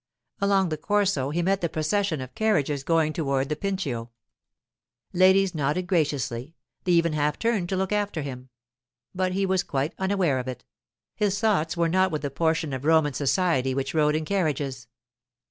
[0.39, 4.09] Along the Corso he met the procession of carriages going toward the Pincio.
[5.13, 8.49] Ladies nodded graciously; they even half turned to look after him.
[9.13, 10.63] But he was quite unaware of it;
[11.15, 14.87] his thoughts were not with the portion of Roman society which rode in carriages.